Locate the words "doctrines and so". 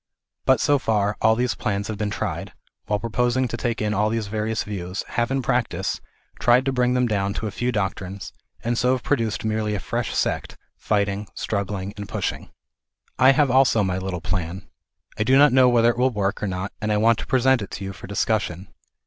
7.71-8.93